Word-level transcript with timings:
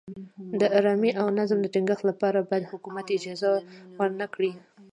د 0.59 0.61
ارامۍ 0.77 1.11
او 1.21 1.25
نظم 1.39 1.57
د 1.61 1.67
ټینګښت 1.73 2.03
لپاره 2.09 2.47
باید 2.49 2.69
حکومت 2.71 3.05
اجازه 3.17 3.49
ورنه 3.99 4.25
کړي. 4.33 4.51